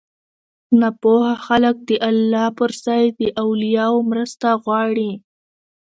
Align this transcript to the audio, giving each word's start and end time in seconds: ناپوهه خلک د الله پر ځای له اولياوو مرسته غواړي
ناپوهه 0.79 1.35
خلک 1.45 1.75
د 1.89 1.91
الله 2.09 2.47
پر 2.57 2.71
ځای 2.85 3.03
له 3.19 3.27
اولياوو 3.43 4.07
مرسته 4.11 4.47
غواړي 4.63 5.11